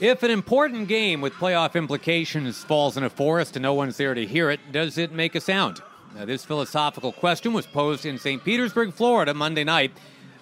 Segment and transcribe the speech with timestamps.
[0.00, 4.14] If an important game with playoff implications falls in a forest and no one's there
[4.14, 5.82] to hear it, does it make a sound?
[6.14, 8.44] Now, this philosophical question was posed in St.
[8.44, 9.90] Petersburg, Florida, Monday night.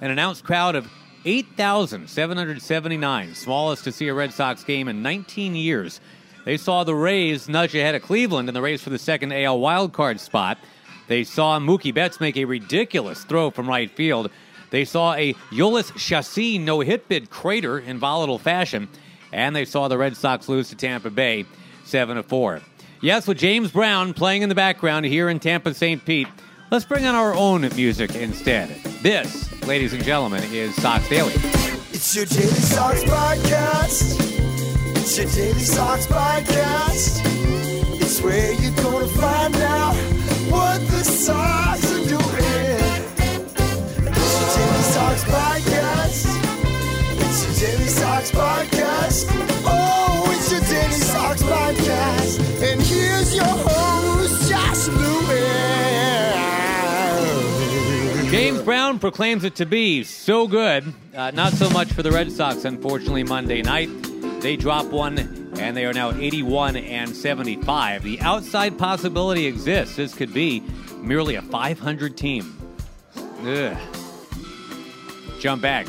[0.02, 0.86] An announced crowd of
[1.24, 6.02] 8,779, smallest to see a Red Sox game in 19 years.
[6.44, 9.58] They saw the Rays nudge ahead of Cleveland in the race for the second AL
[9.58, 10.58] wildcard spot.
[11.08, 14.30] They saw Mookie Betts make a ridiculous throw from right field.
[14.68, 18.90] They saw a Jhoulys Chacin no hit bid crater in volatile fashion.
[19.32, 21.44] And they saw the Red Sox lose to Tampa Bay
[21.84, 22.60] 7 to 4.
[23.00, 26.04] Yes, with James Brown playing in the background here in Tampa St.
[26.04, 26.28] Pete,
[26.70, 28.68] let's bring on our own music instead.
[29.02, 31.34] This, ladies and gentlemen, is Sox Daily.
[31.34, 34.20] It's your Daily Sox podcast.
[34.96, 37.20] It's your Daily Sox podcast.
[38.00, 39.94] It's where you're going to find out
[40.50, 41.85] what the Sox
[48.16, 49.26] Sox podcast.
[49.66, 52.40] Oh, it's your Daily Sox podcast.
[52.62, 55.10] And here's your host, Josh Lewin.
[58.30, 60.94] James Brown proclaims it to be so good.
[61.14, 63.90] Uh, not so much for the Red Sox, unfortunately, Monday night.
[64.40, 65.18] They drop one,
[65.58, 68.02] and they are now 81 and 75.
[68.02, 69.96] The outside possibility exists.
[69.96, 70.62] This could be
[71.02, 72.56] merely a 500 team.
[73.42, 73.76] Ugh.
[75.38, 75.86] Jump back.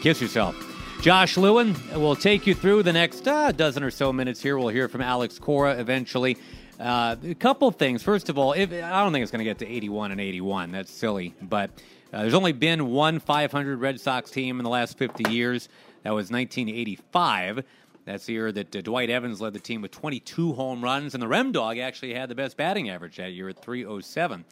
[0.00, 0.67] Kiss yourself.
[1.00, 4.58] Josh Lewin will take you through the next uh, dozen or so minutes here.
[4.58, 6.36] We'll hear from Alex Cora eventually.
[6.78, 8.02] Uh, a couple things.
[8.02, 10.72] First of all, if, I don't think it's going to get to 81 and 81.
[10.72, 11.34] That's silly.
[11.40, 11.70] But
[12.12, 15.68] uh, there's only been one 500 Red Sox team in the last 50 years.
[16.02, 17.64] That was 1985.
[18.04, 21.22] That's the year that uh, Dwight Evans led the team with 22 home runs, and
[21.22, 24.44] the Rem Dog actually had the best batting average that year at 307.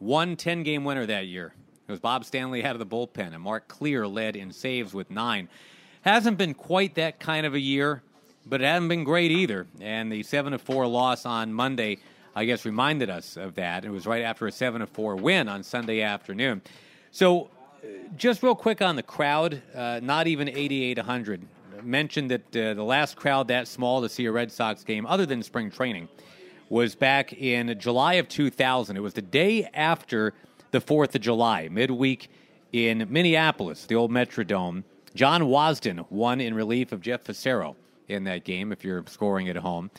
[0.00, 1.54] One 10 game winner that year.
[1.86, 5.10] It was Bob Stanley out of the bullpen, and Mark Clear led in saves with
[5.10, 5.48] nine.
[6.08, 8.02] Hasn't been quite that kind of a year,
[8.46, 9.66] but it hasn't been great either.
[9.78, 11.98] And the 7 to 4 loss on Monday,
[12.34, 13.84] I guess, reminded us of that.
[13.84, 16.62] It was right after a 7 to 4 win on Sunday afternoon.
[17.10, 17.50] So,
[17.84, 21.42] uh, just real quick on the crowd, uh, not even 8,800.
[21.82, 25.26] Mentioned that uh, the last crowd that small to see a Red Sox game, other
[25.26, 26.08] than spring training,
[26.70, 28.96] was back in July of 2000.
[28.96, 30.32] It was the day after
[30.70, 32.30] the 4th of July, midweek
[32.72, 34.84] in Minneapolis, the old Metrodome.
[35.14, 37.76] John Wasdin won in relief of Jeff Fassero
[38.08, 39.90] in that game, if you're scoring at home.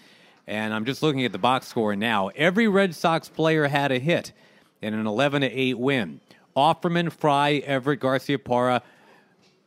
[0.48, 2.30] And I'm just looking at the box score now.
[2.30, 4.32] Every Red Sox player had a hit
[4.82, 6.22] in an 11 to 8 win.
[6.56, 8.82] Offerman, Frye, Everett, Garciaparra,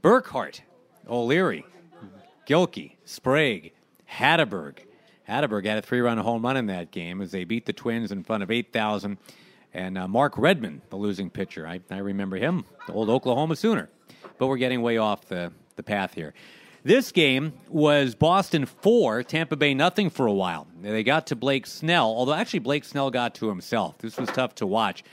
[0.03, 0.61] Burkhart,
[1.09, 1.65] O'Leary,
[2.47, 3.73] Gilkey, Sprague,
[4.11, 4.79] Hatteberg.
[5.29, 8.11] Hatteberg had a three run home run in that game as they beat the Twins
[8.11, 9.17] in front of 8,000.
[9.75, 11.67] And uh, Mark Redman, the losing pitcher.
[11.67, 13.89] I, I remember him, the old Oklahoma Sooner.
[14.39, 16.35] But we're getting way off the, the path here.
[16.85, 20.67] This game was Boston 4, Tampa Bay nothing for a while.
[20.81, 23.99] They got to Blake Snell, although actually Blake Snell got to himself.
[23.99, 25.05] This was tough to watch.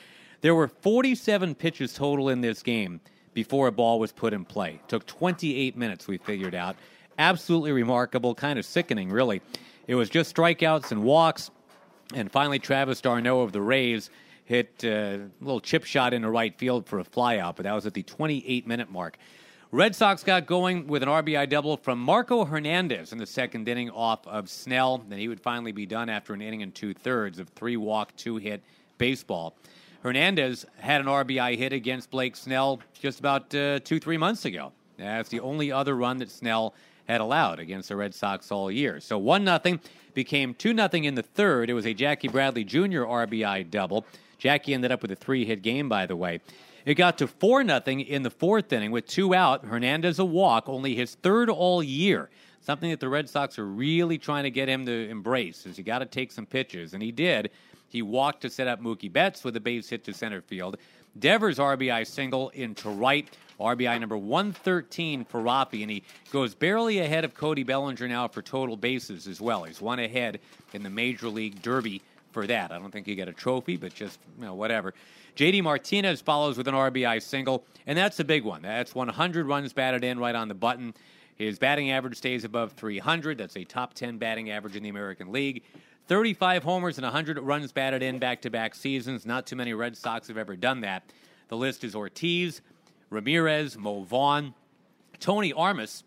[0.42, 3.02] There were 47 pitches total in this game
[3.36, 4.80] before a ball was put in play.
[4.84, 6.76] It took 28 minutes, we figured out.
[7.20, 9.42] Absolutely remarkable, kind of sickening, really.
[9.86, 11.52] It was just strikeouts and walks.
[12.16, 14.10] And finally, Travis d'Arnaud of the Rays
[14.50, 17.86] hit uh, a little chip shot into right field for a flyout, but that was
[17.86, 19.16] at the 28 minute mark.
[19.72, 23.92] Red Sox got going with an RBI double from Marco Hernandez in the second inning
[23.92, 25.04] off of Snell.
[25.08, 28.16] Then he would finally be done after an inning and two thirds of three walk,
[28.16, 28.64] two hit
[28.98, 29.56] baseball.
[30.02, 34.72] Hernandez had an RBI hit against Blake Snell just about uh, two, three months ago.
[35.00, 36.74] That's the only other run that Snell
[37.08, 39.00] had allowed against the Red Sox all year.
[39.00, 39.80] So 1 0
[40.14, 41.70] became 2 0 in the third.
[41.70, 43.04] It was a Jackie Bradley Jr.
[43.04, 44.06] RBI double.
[44.38, 46.40] Jackie ended up with a three hit game, by the way.
[46.86, 49.66] It got to 4 0 in the fourth inning with two out.
[49.66, 52.30] Hernandez a walk, only his third all year.
[52.62, 55.84] Something that the Red Sox are really trying to get him to embrace is you
[55.84, 57.52] got to take some pitches, and he did.
[57.88, 60.78] He walked to set up Mookie Betts with a base hit to center field.
[61.18, 63.28] Devers RBI single into right.
[63.60, 68.42] RBI number 113 for Rafi, and he goes barely ahead of Cody Bellinger now for
[68.42, 69.64] total bases as well.
[69.64, 70.40] He's one ahead
[70.74, 72.02] in the Major League Derby
[72.32, 72.72] for that.
[72.72, 74.94] I don't think you get a trophy, but just you know, whatever.
[75.36, 78.62] JD Martinez follows with an RBI single, and that's a big one.
[78.62, 80.94] That's 100 runs batted in right on the button.
[81.36, 83.38] His batting average stays above 300.
[83.38, 85.64] That's a top 10 batting average in the American League.
[86.08, 89.26] 35 homers and 100 runs batted in back to back seasons.
[89.26, 91.04] Not too many Red Sox have ever done that.
[91.48, 92.62] The list is Ortiz,
[93.10, 94.54] Ramirez, Mo Vaughn,
[95.20, 96.04] Tony Armas,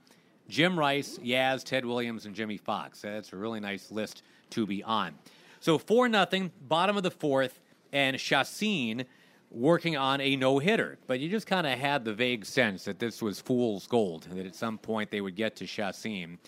[0.49, 3.01] Jim Rice, Yaz, Ted Williams, and Jimmie Foxx.
[3.01, 5.15] That's a really nice list to be on.
[5.61, 7.61] So 4 nothing, bottom of the fourth,
[7.93, 9.05] and Chacin
[9.51, 10.99] working on a no hitter.
[11.07, 14.47] But you just kind of had the vague sense that this was fool's gold, that
[14.47, 16.39] at some point they would get to Chacin.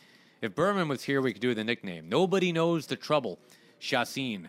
[0.41, 2.09] If Berman was here, we could do the nickname.
[2.09, 3.39] Nobody knows the trouble,
[3.79, 4.49] Chacin.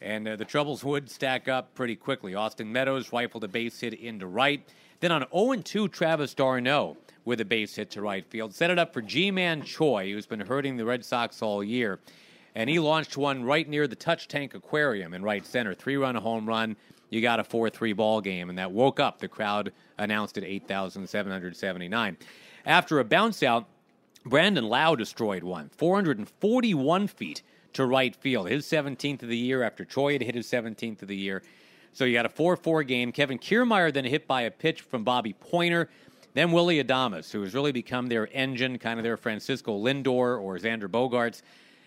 [0.00, 2.34] And uh, the troubles would stack up pretty quickly.
[2.34, 4.66] Austin Meadows rifled a base hit into right.
[5.04, 6.96] Then on 0 2, Travis d'Arnaud
[7.26, 8.54] with a base hit to right field.
[8.54, 11.98] Set it up for Ji Man Choi, who's been hurting the Red Sox all year.
[12.54, 15.74] And he launched one right near the Touch Tank Aquarium in right center.
[15.74, 16.74] Three run home run
[17.10, 20.44] you got a 4 3 ball game, and that woke up the crowd announced at
[20.44, 22.16] 8,779.
[22.64, 23.66] After a bounce out,
[24.24, 27.42] Brandon Lowe destroyed one, 441 feet
[27.74, 31.08] to right field, his 17th of the year after Choi had hit his 17th of
[31.08, 31.42] the year.
[31.94, 33.12] So you got a 4 4 game.
[33.12, 35.86] Kevin Kiermaier then hit by a pitch from Bobby Poyner.
[36.34, 40.58] Then Willie Adames, who has really become their engine, kind of their Francisco Lindor or
[40.58, 41.42] Xander Bogaerts.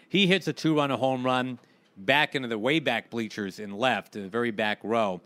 [0.08, 1.60] He hits a two run home run
[1.98, 5.20] back into the way back bleachers in left, the very back row.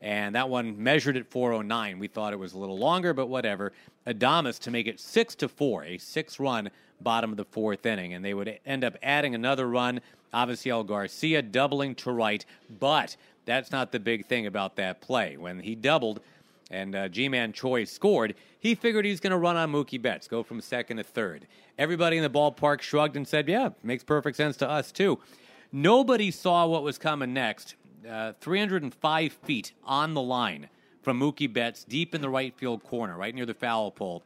[0.00, 1.98] And that one measured at 409.
[1.98, 3.72] We thought it was a little longer, but whatever.
[4.06, 6.70] Adames to make it 6 to 4, a six run
[7.00, 8.14] bottom of the fourth inning.
[8.14, 10.00] And they would end up adding another run.
[10.32, 12.44] Avisail Garcia doubling to right.
[12.78, 13.16] But
[13.48, 15.38] that's not the big thing about that play.
[15.38, 16.20] When he doubled
[16.70, 20.28] and uh, Ji Man Choi scored, he figured he's going to run on Mookie Betts,
[20.28, 21.46] go from second to third.
[21.78, 25.18] Everybody in the ballpark shrugged and said, Yeah, makes perfect sense to us, too.
[25.72, 27.74] Nobody saw what was coming next.
[28.08, 30.68] Uh, 305 feet on the line
[31.02, 34.22] from Mookie Betts, deep in the right field corner, right near the foul pole.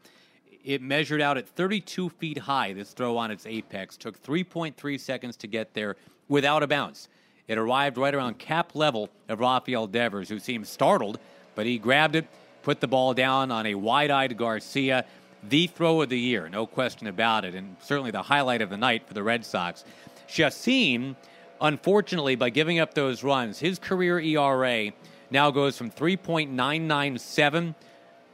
[0.64, 3.96] It measured out at 32 feet high, this throw on its apex.
[3.96, 5.96] Took 3.3 seconds to get there
[6.28, 7.08] without a bounce.
[7.48, 11.18] It arrived right around cap level of Rafael Devers, who seemed startled,
[11.54, 12.26] but he grabbed it,
[12.62, 15.04] put the ball down on a wide eyed Garcia.
[15.48, 18.76] The throw of the year, no question about it, and certainly the highlight of the
[18.76, 19.84] night for the Red Sox.
[20.28, 21.16] Chacin
[21.62, 24.90] Unfortunately, by giving up those runs, his career ERA
[25.30, 27.76] now goes from 3.997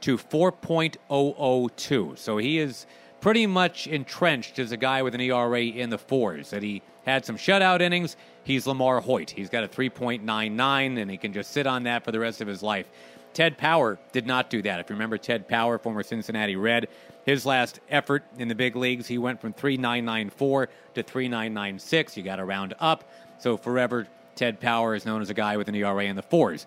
[0.01, 2.17] to 4.002.
[2.17, 2.87] So he is
[3.21, 6.49] pretty much entrenched as a guy with an ERA in the fours.
[6.49, 8.17] That he had some shutout innings.
[8.49, 9.29] He's LaMarr Hoyt.
[9.29, 12.47] He's got a 3.99, and he can just sit on that for the rest of
[12.47, 12.87] his life.
[13.31, 14.79] Ted Power did not do that.
[14.79, 16.87] If you remember Ted Power, former Cincinnati Red,
[17.27, 20.65] his last effort in the big leagues, he went from 3.994
[20.95, 22.17] to 3.996.
[22.17, 23.03] You got to round up.
[23.37, 26.65] So forever, Ted Power is known as a guy with an ERA in the fours.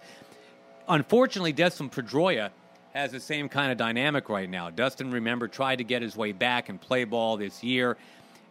[0.86, 2.50] Unfortunately, Dustin Pedroia
[2.94, 4.70] has the same kind of dynamic right now.
[4.70, 7.96] Dustin, remember, tried to get his way back and play ball this year.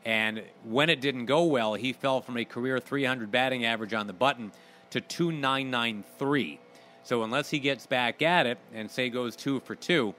[0.04, 4.08] And when it didn't go well, he fell from a career 300 batting average on
[4.08, 4.52] the button
[4.92, 6.60] to 2993.
[7.04, 10.16] So unless he gets back at it and say goes two for two,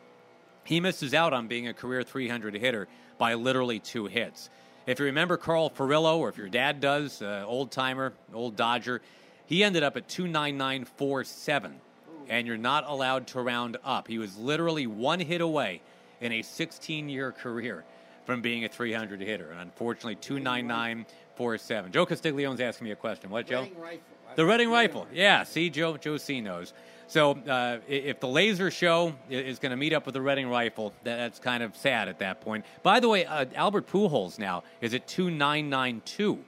[0.64, 2.88] he misses out on being a career 300 hitter
[3.18, 4.50] by literally two hits.
[4.86, 9.00] If you remember Carl Furillo, or if your dad does, uh, old timer, old Dodger,
[9.46, 11.80] he ended up at 29947,
[12.28, 14.08] and you're not allowed to round up.
[14.08, 15.82] He was literally one hit away
[16.20, 17.84] in a 16 year career
[18.24, 21.92] from being a 300 hitter, and unfortunately, 29947.
[21.92, 23.30] Joe Castiglione's asking me a question.
[23.30, 23.66] What, Joe?
[24.36, 25.06] The Reading Rifle.
[25.12, 26.72] Yeah, see, Joe, Joe C knows.
[27.06, 30.94] So uh, if the laser show is going to meet up with the Reading Rifle,
[31.04, 32.64] that's kind of sad at that point.
[32.82, 36.38] By the way, uh, Albert Pujols now is at 2992.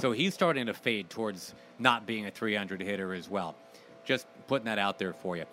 [0.00, 3.56] So he's starting to fade towards not being a 300 hitter as well.
[4.04, 5.46] Just putting that out there for you.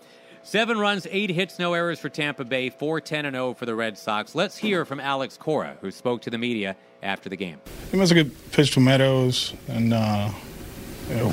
[0.44, 3.76] Seven runs, eight hits, no errors for Tampa Bay, 4 10 and 0 for the
[3.76, 4.34] Red Sox.
[4.34, 7.60] Let's hear from Alex Cora, who spoke to the media after the game.
[7.92, 10.32] It was a good pitch to Meadows, and uh,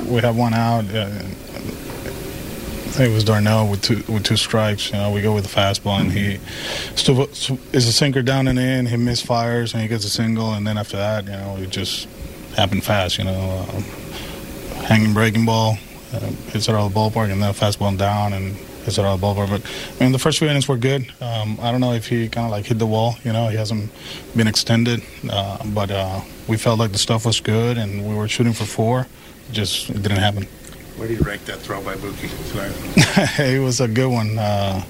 [0.07, 0.85] we have one out.
[0.93, 4.91] Uh, I think it was d'Arnaud with two with two strikes.
[4.91, 6.39] You know, we go with the fastball, and he
[6.95, 7.21] still
[7.73, 8.85] is a sinker down and in.
[8.85, 12.07] He misfires, and he gets a single, and then after that, you know, it just
[12.55, 13.17] happened fast.
[13.17, 13.83] You know, um,
[14.83, 15.77] hanging breaking ball,
[16.13, 16.19] uh,
[16.51, 18.55] hits it out of the ballpark, and then fastball down and
[18.89, 19.49] hits it out of the ballpark.
[19.49, 19.61] But
[19.99, 21.11] I mean, the first few innings were good.
[21.21, 23.15] Um, I don't know if he kind of like hit the wall.
[23.23, 23.91] You know, he hasn't
[24.35, 28.27] been extended, uh, but uh, we felt like the stuff was good, and we were
[28.27, 29.07] shooting for four.
[29.51, 30.43] Just it didn't happen.
[30.97, 33.39] Where do you rank that throw by Mookie tonight?
[33.39, 34.37] it was a good one.
[34.37, 34.83] Uh,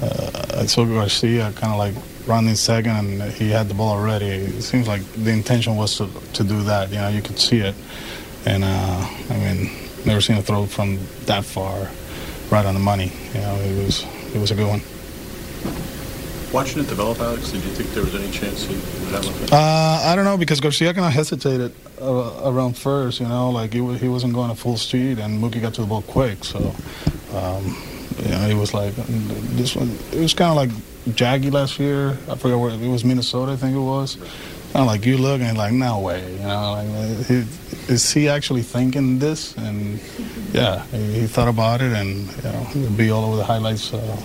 [0.00, 1.94] uh, I saw Garcia kind of like
[2.26, 4.26] running second, and he had the ball already.
[4.26, 6.90] It seems like the intention was to, to do that.
[6.90, 7.74] You know, you could see it.
[8.46, 9.70] And, uh, I mean,
[10.04, 11.88] never seen a throw from that far
[12.50, 13.12] right on the money.
[13.34, 14.80] You know, it was, it was a good one.
[16.52, 19.54] Watching it develop, Alex, did you think there was any chance he would have a
[19.54, 23.18] Uh, I don't know because Garcia kind of hesitated uh, around first.
[23.18, 25.86] You know, like he, he wasn't going at full speed, and Mookie got to the
[25.88, 26.44] ball quick.
[26.44, 26.58] So,
[27.34, 27.76] um,
[28.22, 28.94] you know, it was like
[29.56, 29.98] this one.
[30.12, 30.70] It was kind of like
[31.16, 32.10] Jaggy last year.
[32.30, 34.16] I forget where it was, Minnesota, I think it was.
[34.74, 36.32] Of like you look and like, no way.
[36.32, 37.46] You know, like
[37.88, 39.56] is he actually thinking this?
[39.56, 40.00] And
[40.52, 43.92] yeah, he, thought about it, and you know, he'll be all over the highlights.
[43.94, 44.20] Uh,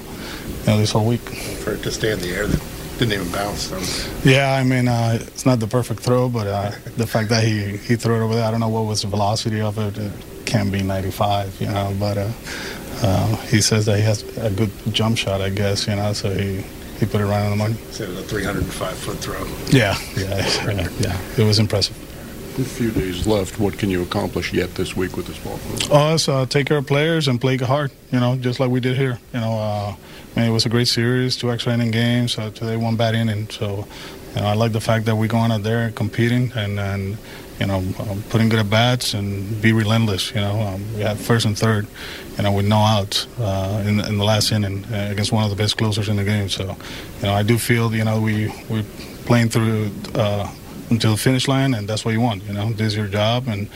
[0.61, 1.21] you know, this whole week.
[1.63, 2.61] For it to stay in the air that
[2.99, 3.71] didn't even bounce.
[3.71, 7.43] Was, Yeah, I mean, uh, it's not the perfect throw, but uh, the fact that
[7.43, 9.97] he, he threw it over there, I don't know what was the velocity of it.
[9.97, 10.11] It
[10.45, 12.31] can't be 95, you know, but uh,
[13.01, 16.29] uh, he says that he has a good jump shot, I guess, you know, so
[16.29, 16.65] he,
[16.99, 17.75] he put it right on the money.
[17.91, 19.45] said it was a 305 foot throw.
[19.69, 21.21] Yeah, yeah, yeah, yeah.
[21.37, 21.95] It was impressive.
[22.59, 23.57] A few days left.
[23.57, 25.91] What can you accomplish yet this week with this ball club?
[25.93, 28.97] Us uh, take care of players and play hard, you know, just like we did
[28.97, 29.17] here.
[29.33, 29.95] You know, uh,
[30.35, 32.37] I mean, it was a great series, two extra inning games.
[32.37, 33.49] Uh, today, one bad inning.
[33.49, 33.87] So,
[34.35, 37.17] you know, I like the fact that we're going out there and competing and, and
[37.59, 40.33] you know, um, putting good at bats and be relentless.
[40.33, 41.87] You know, um, we had first and third,
[42.37, 45.49] you know, with no outs uh, in, in the last inning uh, against one of
[45.49, 46.49] the best closers in the game.
[46.49, 48.85] So, you know, I do feel, you know, we we're
[49.25, 49.91] playing through.
[50.15, 50.49] Uh,
[50.89, 52.43] until the finish line, and that's what you want.
[52.45, 53.69] You know, this is your job, and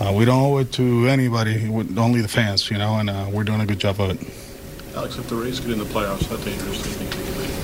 [0.00, 2.70] uh, we don't owe it to anybody, only the fans.
[2.70, 4.96] You know, and uh, we're doing a good job of it.
[4.96, 7.21] Alex, if the Rays get in the playoffs, how dangerous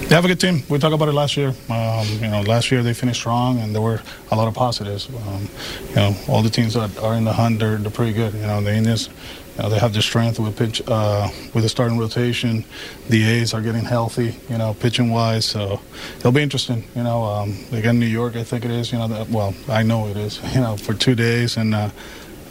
[0.08, 0.62] they have a good team.
[0.70, 1.48] We talked about it last year.
[1.68, 4.00] Um, you know, last year they finished strong, and there were
[4.30, 5.06] a lot of positives.
[5.06, 5.48] Um,
[5.90, 8.32] you know, all the teams that are in the hunt, they're, they're pretty good.
[8.32, 9.10] You know, the Indians,
[9.56, 12.64] you know, they have the strength with pitch, uh, with the starting rotation.
[13.10, 14.34] The A's are getting healthy.
[14.48, 15.78] You know, pitching wise, so
[16.16, 16.84] it'll be interesting.
[16.96, 18.90] You know, um, got New York, I think it is.
[18.90, 20.40] You know, that, well, I know it is.
[20.54, 21.90] You know, for two days, and uh,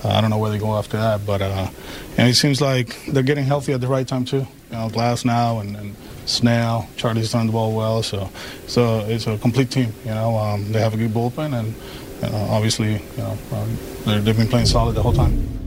[0.04, 1.70] I don't know where they go after that, but uh,
[2.18, 4.46] and it seems like they're getting healthy at the right time too.
[4.70, 5.96] You know, Glasnow and, and
[6.28, 8.30] Snell, Charlie's throwing the ball well, so
[8.68, 9.94] so it's a complete team.
[10.04, 14.48] You know, um, they have a good bullpen, and obviously, you know, um, they've been
[14.48, 15.58] playing solid the whole time.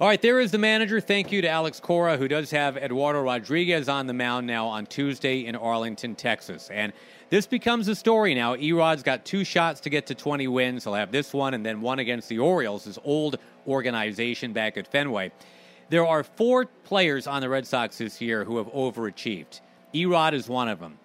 [0.00, 0.98] All right, there is the manager.
[0.98, 4.86] Thank you to Alex Cora, who does have Eduardo Rodriguez on the mound now on
[4.86, 6.70] Tuesday in Arlington, Texas.
[6.70, 6.94] And
[7.28, 8.54] this becomes a story now.
[8.54, 10.84] Erod's got two shots to get to 20 wins.
[10.84, 13.36] He'll have this one and then one against the Orioles, his old
[13.68, 15.32] organization back at Fenway.
[15.90, 19.60] There are four players on the Red Sox this year who have overachieved.
[19.94, 20.98] Erod is one of them.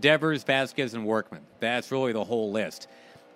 [0.00, 1.42] Devers, Vazquez, and Workman.
[1.60, 2.86] That's really the whole list.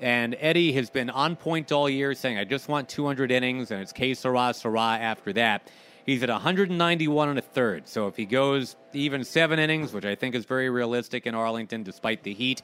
[0.00, 3.80] And Eddie has been on point all year, saying, I just want 200 innings, and
[3.80, 5.71] it's K Sarah Sarah after that.
[6.04, 7.87] He's at 191 and a third.
[7.87, 11.85] So if he goes even seven innings, which I think is very realistic in Arlington
[11.85, 12.62] despite the heat,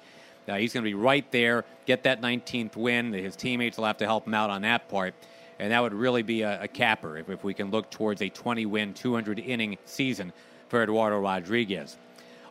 [0.49, 3.13] uh, he's going to be right there, get that 19th win.
[3.13, 5.15] His teammates will have to help him out on that part.
[5.61, 8.29] And that would really be a, a capper if, if we can look towards a
[8.29, 10.33] 20 win, 200 inning season
[10.69, 11.97] for Eduardo Rodriguez.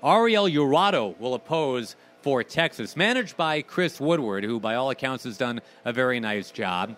[0.04, 5.38] Ariel Jurado will oppose for Texas, managed by Chris Woodward, who by all accounts has
[5.38, 6.96] done a very nice job.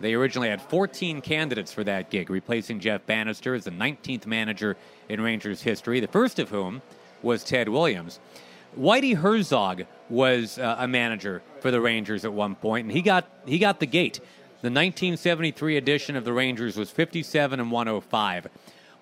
[0.00, 4.76] They originally had 14 candidates for that gig, replacing Jeff Banister as the 19th manager
[5.08, 6.82] in Rangers history, the first of whom
[7.22, 8.18] was Ted Williams.
[8.78, 13.26] Whitey Herzog was uh, a manager for the Rangers at one point, and he got
[13.46, 14.18] he got the gate.
[14.62, 18.46] The 1973 edition of the Rangers was 57 and 105.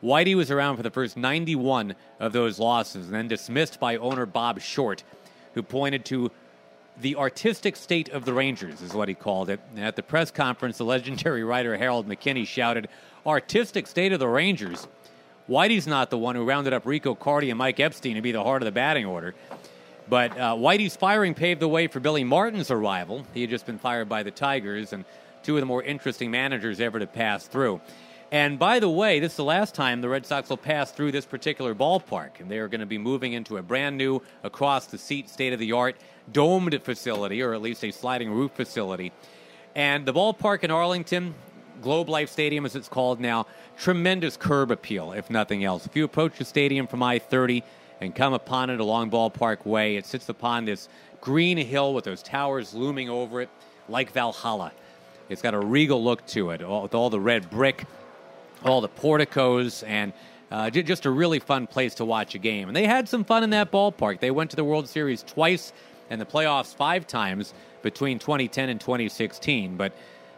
[0.02, 4.26] Whitey was around for the first 91 of those losses, and then dismissed by owner
[4.26, 5.02] Bob Short,
[5.54, 6.30] who pointed to
[6.98, 9.60] the artistic state of the Rangers, is what he called it.
[9.74, 12.88] And at the press conference, the legendary writer Harold McKinney shouted,
[13.26, 14.88] Artistic state of the Rangers?
[15.48, 18.42] Whitey's not the one who rounded up Rico Carty and Mike Epstein to be the
[18.42, 19.34] heart of the batting order.
[20.08, 23.26] But uh, Whitey's firing paved the way for Billy Martin's arrival.
[23.34, 25.04] He had just been fired by the Tigers, and
[25.42, 27.80] two of the more interesting managers ever to pass through.
[28.32, 31.10] And by the way, this is the last time the Red Sox will pass through
[31.10, 32.38] this particular ballpark.
[32.38, 35.52] And they are going to be moving into a brand new, across the seat, state
[35.52, 35.96] of the art,
[36.30, 39.12] domed facility, or at least a sliding roof facility.
[39.74, 41.34] And the ballpark in Arlington,
[41.82, 43.46] Globe Life Stadium as it's called now,
[43.76, 45.86] tremendous curb appeal, if nothing else.
[45.86, 47.64] If you approach the stadium from I 30
[48.00, 50.88] and come upon it along Ballpark Way, it sits upon this
[51.20, 53.48] green hill with those towers looming over it
[53.88, 54.72] like Valhalla.
[55.28, 57.86] It's got a regal look to it, with all the red brick,
[58.64, 60.12] all the porticos, and
[60.50, 62.68] uh, just a really fun place to watch a game.
[62.68, 64.20] And they had some fun in that ballpark.
[64.20, 65.72] They went to the World Series twice
[66.10, 69.76] and the playoffs five times between 2010 and 2016.
[69.76, 69.92] But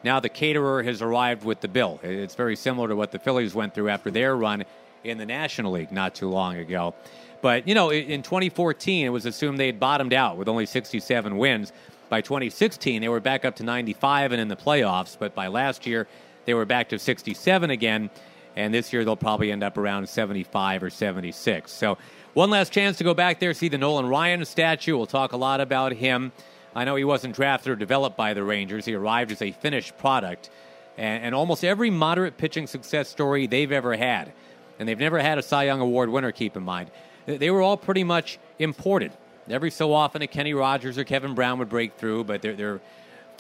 [0.05, 1.99] now the caterer has arrived with the bill.
[2.03, 4.65] It's very similar to what the Phillies went through after their run
[5.03, 6.95] in the National League not too long ago.
[7.41, 11.37] But, you know, in 2014, it was assumed they had bottomed out with only 67
[11.37, 11.73] wins.
[12.09, 15.17] By 2016, they were back up to 95 and in the playoffs.
[15.19, 16.07] But by last year,
[16.45, 18.11] they were back to 67 again.
[18.55, 21.73] And this year, they'll probably end up around 75 or 76.
[21.73, 21.97] So
[22.35, 24.97] One last chance to go back there, see the Nolan Ryan statue.
[24.97, 26.33] We'll talk a lot about him.
[26.75, 28.87] I know he wasn't drafted or developed by the Rangers.
[28.87, 30.51] He arrived as a finished product.
[30.97, 34.33] And, and almost every moderate pitching success story they've ever had,
[34.79, 36.91] and they've never had a Cy Young Award winner, keep in mind,
[37.27, 39.13] they were all pretty much imported.
[39.49, 42.81] Every so often, a Kenny Rogers or Kevin Brown would break through, but they're, they're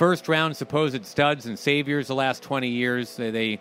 [0.03, 3.15] first round supposed studs and saviors the last 20 years.
[3.15, 3.61] They, they,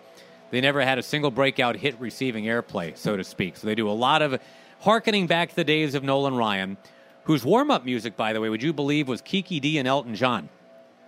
[0.50, 3.58] they never had a single breakout hit receiving airplay, so to speak.
[3.58, 4.42] So they do a lot of
[4.80, 6.78] harkening back to the days of Nolan Ryan,
[7.26, 10.16] whose warm up music, by the way, would you believe was Kiki Dee and Elton
[10.16, 10.50] John?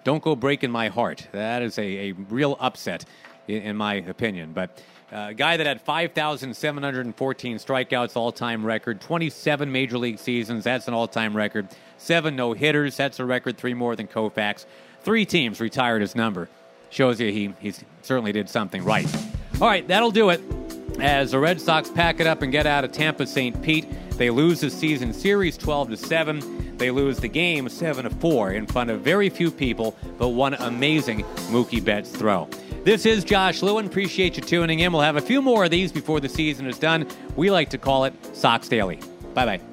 [0.04, 1.28] Don't go breaking my heart.
[1.32, 3.04] That is a, a real upset,
[3.48, 4.54] in, in my opinion.
[4.54, 10.64] But a uh, guy that had 5,714 strikeouts, all time record, 27 major league seasons,
[10.64, 14.68] that's an all time record, seven no hitters, that's a record, three more than Koufax.
[15.04, 16.50] Three teams retired his number.
[16.90, 19.08] Shows you he, he certainly did something right.
[19.62, 20.42] All right, that'll do it
[21.00, 23.62] as the Red Sox pack it up and get out of Tampa St.
[23.62, 23.88] Pete.
[24.18, 26.78] They lose the season series 12 to 7.
[26.78, 30.54] They lose the game 7 to 4 in front of very few people, but one
[30.56, 32.48] amazing Mookie Betts throw.
[32.84, 33.86] This is Josh Lewin.
[33.86, 34.92] Appreciate you tuning in.
[34.92, 37.08] We'll have a few more of these before the season is done.
[37.36, 39.00] We like to call it Sox Daily.
[39.34, 39.73] Bye bye.